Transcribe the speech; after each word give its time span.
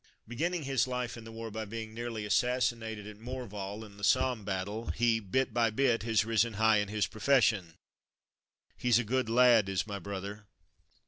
Beginning 0.27 0.63
his 0.63 0.87
life 0.87 1.15
in 1.15 1.25
the 1.25 1.31
war 1.31 1.51
by 1.51 1.63
being 1.63 1.93
nearly 1.93 2.25
assassinated 2.25 3.05
at 3.05 3.19
Morval, 3.19 3.85
in 3.85 3.97
the 3.97 4.03
Somme 4.03 4.43
battle, 4.43 4.87
he, 4.87 5.19
bit 5.19 5.53
by 5.53 5.69
bit, 5.69 6.01
has'' 6.01 6.25
risen 6.25 6.53
high 6.53 6.77
in 6.77 6.87
his 6.87 7.05
profession." 7.05 7.75
He's 8.83 8.97
a 8.97 9.03
good 9.03 9.29
lad, 9.29 9.69
is 9.69 9.85
my 9.85 9.99
brother. 9.99 10.47